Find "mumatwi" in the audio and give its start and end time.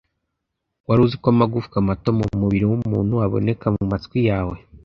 3.75-4.19